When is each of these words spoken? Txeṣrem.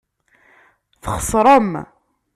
Txeṣrem. 1.03 1.71